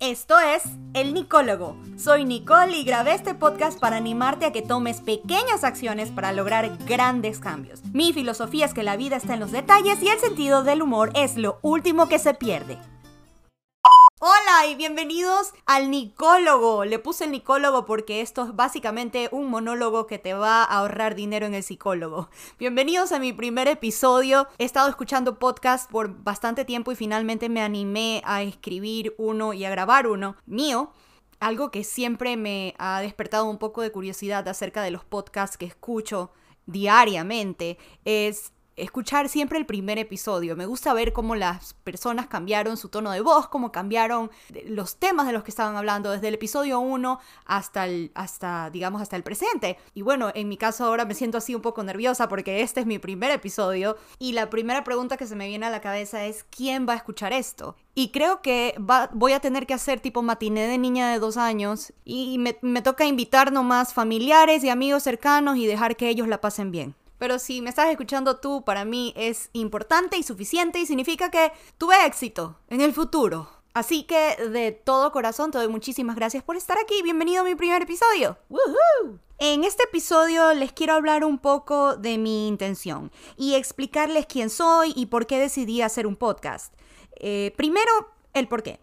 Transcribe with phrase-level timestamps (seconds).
[0.00, 0.62] Esto es
[0.94, 1.76] El Nicólogo.
[1.98, 6.78] Soy Nicole y grabé este podcast para animarte a que tomes pequeñas acciones para lograr
[6.86, 7.84] grandes cambios.
[7.92, 11.10] Mi filosofía es que la vida está en los detalles y el sentido del humor
[11.14, 12.78] es lo último que se pierde.
[14.68, 16.84] Y bienvenidos al Nicólogo.
[16.84, 21.14] Le puse el Nicólogo porque esto es básicamente un monólogo que te va a ahorrar
[21.14, 22.28] dinero en el psicólogo.
[22.58, 24.48] Bienvenidos a mi primer episodio.
[24.58, 29.64] He estado escuchando podcast por bastante tiempo y finalmente me animé a escribir uno y
[29.64, 30.92] a grabar uno mío.
[31.38, 35.64] Algo que siempre me ha despertado un poco de curiosidad acerca de los podcasts que
[35.64, 36.32] escucho
[36.66, 38.52] diariamente es
[38.82, 40.56] escuchar siempre el primer episodio.
[40.56, 44.30] Me gusta ver cómo las personas cambiaron su tono de voz, cómo cambiaron
[44.66, 49.02] los temas de los que estaban hablando desde el episodio 1 hasta el, hasta, digamos,
[49.02, 49.78] hasta el presente.
[49.94, 52.86] Y bueno, en mi caso ahora me siento así un poco nerviosa porque este es
[52.86, 56.44] mi primer episodio y la primera pregunta que se me viene a la cabeza es
[56.44, 57.76] ¿quién va a escuchar esto?
[57.94, 58.74] Y creo que
[59.12, 62.82] voy a tener que hacer tipo matiné de niña de dos años y me, me
[62.82, 66.94] toca invitar nomás familiares y amigos cercanos y dejar que ellos la pasen bien.
[67.20, 71.52] Pero si me estás escuchando tú, para mí es importante y suficiente y significa que
[71.76, 73.46] tuve éxito en el futuro.
[73.74, 77.02] Así que de todo corazón te doy muchísimas gracias por estar aquí.
[77.02, 78.38] Bienvenido a mi primer episodio.
[79.38, 84.94] En este episodio les quiero hablar un poco de mi intención y explicarles quién soy
[84.96, 86.72] y por qué decidí hacer un podcast.
[87.16, 87.92] Eh, primero,
[88.32, 88.80] el por qué.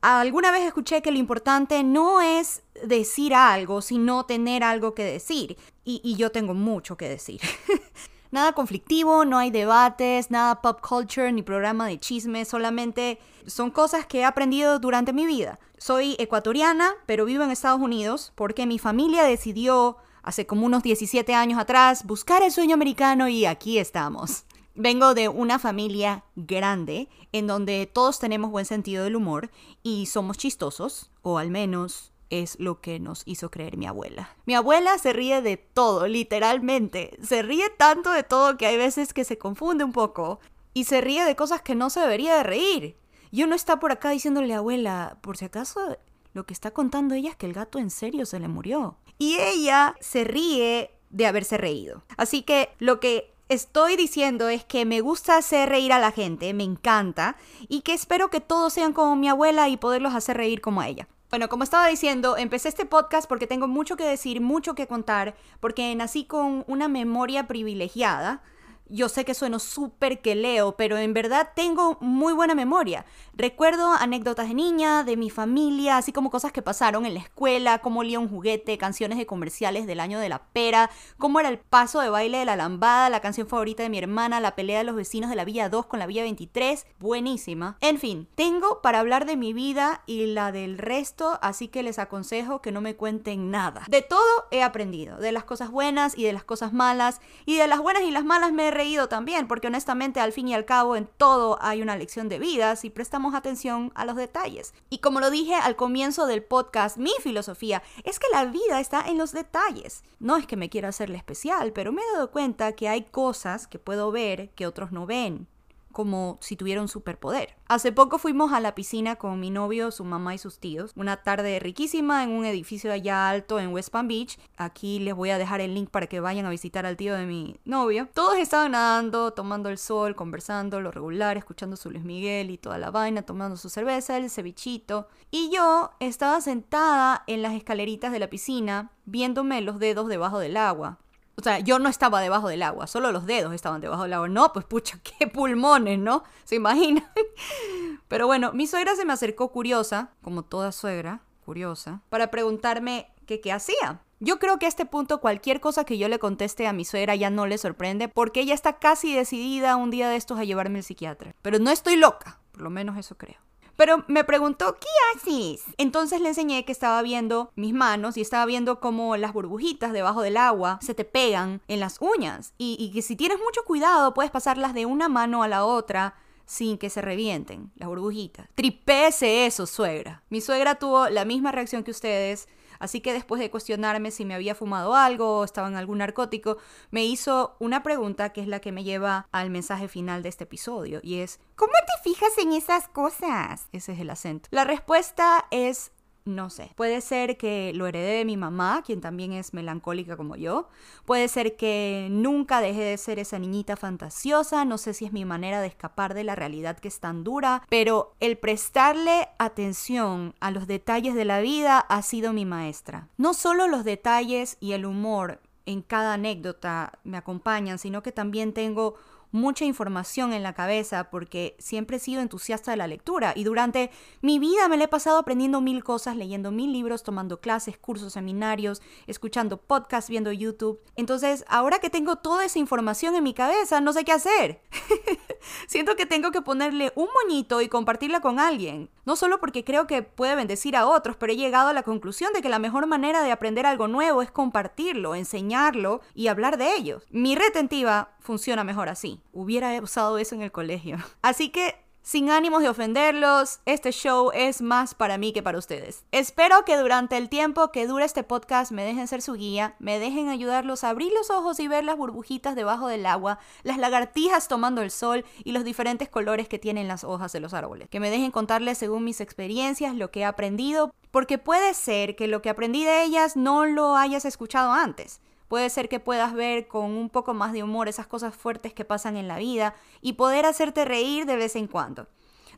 [0.00, 5.56] Alguna vez escuché que lo importante no es decir algo, sino tener algo que decir.
[5.84, 7.40] Y, yo tengo mucho que decir.
[8.30, 14.06] nada conflictivo, no hay debates, nada pop culture ni programa de chisme, solamente son cosas
[14.06, 15.58] que he aprendido durante mi vida.
[15.78, 21.34] Soy ecuatoriana, pero vivo en Estados Unidos porque mi familia decidió hace como unos 17
[21.34, 24.44] años atrás buscar el sueño americano y aquí estamos.
[24.80, 29.50] Vengo de una familia grande en donde todos tenemos buen sentido del humor
[29.82, 34.36] y somos chistosos, o al menos es lo que nos hizo creer mi abuela.
[34.46, 37.18] Mi abuela se ríe de todo, literalmente.
[37.24, 40.38] Se ríe tanto de todo que hay veces que se confunde un poco
[40.74, 42.96] y se ríe de cosas que no se debería de reír.
[43.32, 45.98] Yo no está por acá diciéndole abuela, por si acaso
[46.34, 48.96] lo que está contando ella es que el gato en serio se le murió.
[49.18, 52.04] Y ella se ríe de haberse reído.
[52.16, 56.52] Así que lo que estoy diciendo es que me gusta hacer reír a la gente,
[56.54, 57.36] me encanta,
[57.68, 61.08] y que espero que todos sean como mi abuela y poderlos hacer reír como ella.
[61.30, 65.34] Bueno, como estaba diciendo, empecé este podcast porque tengo mucho que decir, mucho que contar,
[65.60, 68.42] porque nací con una memoria privilegiada
[68.88, 73.04] yo sé que sueno súper que leo, pero en verdad tengo muy buena memoria.
[73.34, 77.78] Recuerdo anécdotas de niña, de mi familia, así como cosas que pasaron en la escuela,
[77.78, 81.58] cómo olía un juguete, canciones de comerciales del año de la pera, cómo era el
[81.58, 84.84] paso de baile de la lambada, la canción favorita de mi hermana, la pelea de
[84.84, 87.76] los vecinos de la Villa 2 con la Villa 23, buenísima.
[87.80, 91.98] En fin, tengo para hablar de mi vida y la del resto, así que les
[91.98, 93.84] aconsejo que no me cuenten nada.
[93.88, 97.66] De todo he aprendido, de las cosas buenas y de las cosas malas, y de
[97.66, 100.64] las buenas y las malas me he reído también, porque honestamente al fin y al
[100.64, 104.72] cabo en todo hay una lección de vida si prestamos atención a los detalles.
[104.88, 109.02] Y como lo dije al comienzo del podcast, mi filosofía es que la vida está
[109.08, 110.04] en los detalles.
[110.20, 113.66] No es que me quiera hacerle especial, pero me he dado cuenta que hay cosas
[113.66, 115.48] que puedo ver que otros no ven
[115.98, 117.56] como si tuviera un superpoder.
[117.66, 120.92] Hace poco fuimos a la piscina con mi novio, su mamá y sus tíos.
[120.94, 124.38] Una tarde riquísima en un edificio allá alto en West Palm Beach.
[124.56, 127.26] Aquí les voy a dejar el link para que vayan a visitar al tío de
[127.26, 128.08] mi novio.
[128.14, 132.78] Todos estaban nadando, tomando el sol, conversando, lo regular, escuchando su Luis Miguel y toda
[132.78, 135.08] la vaina, tomando su cerveza, el cevichito.
[135.32, 140.58] Y yo estaba sentada en las escaleritas de la piscina, viéndome los dedos debajo del
[140.58, 141.00] agua.
[141.38, 144.28] O sea, yo no estaba debajo del agua, solo los dedos estaban debajo del agua.
[144.28, 146.24] No, pues pucha, qué pulmones, ¿no?
[146.44, 147.08] ¿Se imaginan?
[148.08, 153.52] Pero bueno, mi suegra se me acercó curiosa, como toda suegra, curiosa, para preguntarme qué
[153.52, 154.00] hacía.
[154.20, 157.14] Yo creo que a este punto cualquier cosa que yo le conteste a mi suegra
[157.14, 160.78] ya no le sorprende porque ella está casi decidida un día de estos a llevarme
[160.78, 161.36] al psiquiatra.
[161.40, 163.36] Pero no estoy loca, por lo menos eso creo.
[163.78, 165.62] Pero me preguntó, ¿qué haces?
[165.76, 170.20] Entonces le enseñé que estaba viendo mis manos y estaba viendo cómo las burbujitas debajo
[170.20, 172.54] del agua se te pegan en las uñas.
[172.58, 176.76] Y, que si tienes mucho cuidado puedes pasarlas de una mano a la otra sin
[176.76, 178.48] que se revienten las burbujitas.
[178.56, 180.24] Tripese eso, suegra.
[180.28, 182.48] Mi suegra tuvo la misma reacción que ustedes
[182.78, 186.58] Así que después de cuestionarme si me había fumado algo o estaba en algún narcótico,
[186.90, 190.44] me hizo una pregunta que es la que me lleva al mensaje final de este
[190.44, 193.68] episodio y es, ¿cómo te fijas en esas cosas?
[193.72, 194.48] Ese es el acento.
[194.52, 195.92] La respuesta es
[196.28, 196.72] no sé.
[196.76, 200.68] Puede ser que lo heredé de mi mamá, quien también es melancólica como yo.
[201.04, 204.64] Puede ser que nunca dejé de ser esa niñita fantasiosa.
[204.64, 207.62] No sé si es mi manera de escapar de la realidad que es tan dura.
[207.68, 213.08] Pero el prestarle atención a los detalles de la vida ha sido mi maestra.
[213.16, 218.54] No solo los detalles y el humor en cada anécdota me acompañan, sino que también
[218.54, 218.94] tengo
[219.30, 223.90] mucha información en la cabeza porque siempre he sido entusiasta de la lectura y durante
[224.22, 228.12] mi vida me la he pasado aprendiendo mil cosas, leyendo mil libros, tomando clases, cursos,
[228.12, 230.80] seminarios, escuchando podcasts, viendo YouTube.
[230.96, 234.60] Entonces, ahora que tengo toda esa información en mi cabeza, no sé qué hacer.
[235.66, 238.90] Siento que tengo que ponerle un moñito y compartirla con alguien.
[239.04, 242.32] No solo porque creo que puede bendecir a otros, pero he llegado a la conclusión
[242.32, 246.74] de que la mejor manera de aprender algo nuevo es compartirlo, enseñarlo y hablar de
[246.74, 247.02] ello.
[247.10, 249.20] Mi retentiva funciona mejor así.
[249.32, 250.98] Hubiera usado eso en el colegio.
[251.22, 256.06] Así que sin ánimos de ofenderlos, este show es más para mí que para ustedes.
[256.10, 259.98] Espero que durante el tiempo que dure este podcast me dejen ser su guía, me
[259.98, 264.48] dejen ayudarlos a abrir los ojos y ver las burbujitas debajo del agua, las lagartijas
[264.48, 267.90] tomando el sol y los diferentes colores que tienen las hojas de los árboles.
[267.90, 272.26] Que me dejen contarles según mis experiencias lo que he aprendido, porque puede ser que
[272.26, 275.20] lo que aprendí de ellas no lo hayas escuchado antes.
[275.48, 278.84] Puede ser que puedas ver con un poco más de humor esas cosas fuertes que
[278.84, 282.06] pasan en la vida y poder hacerte reír de vez en cuando.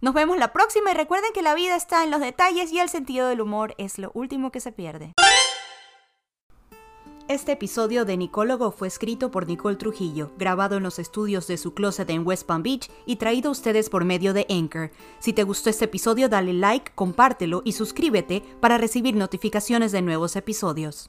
[0.00, 2.88] Nos vemos la próxima y recuerden que la vida está en los detalles y el
[2.88, 5.12] sentido del humor es lo último que se pierde.
[7.28, 11.74] Este episodio de Nicólogo fue escrito por Nicole Trujillo, grabado en los estudios de su
[11.74, 14.90] closet en West Palm Beach y traído a ustedes por medio de Anchor.
[15.20, 20.34] Si te gustó este episodio, dale like, compártelo y suscríbete para recibir notificaciones de nuevos
[20.34, 21.08] episodios.